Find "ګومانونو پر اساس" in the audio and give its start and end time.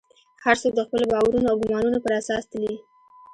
1.61-2.43